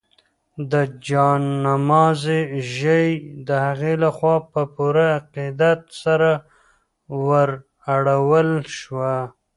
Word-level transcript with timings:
د 0.71 0.73
جاینماز 1.07 2.23
ژۍ 2.75 3.09
د 3.47 3.49
هغې 3.65 3.93
لخوا 4.03 4.35
په 4.51 4.61
پوره 4.73 5.05
عقیدت 5.19 5.81
سره 6.03 6.31
ورواړول 7.27 8.49
شوه. 8.77 9.15